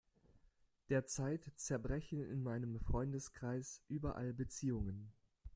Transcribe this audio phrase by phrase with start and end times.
[0.89, 5.13] Derzeit zerbrechen in meinem Freundeskreis überall Beziehungen.